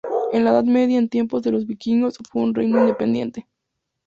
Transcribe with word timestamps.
En 0.33 0.43
la 0.45 0.49
Edad 0.49 0.63
Media 0.63 0.97
en 0.97 1.09
tiempos 1.09 1.43
de 1.43 1.51
los 1.51 1.67
vikingos 1.67 2.17
fue 2.31 2.41
un 2.41 2.55
reino 2.55 2.79
independiente. 2.79 3.47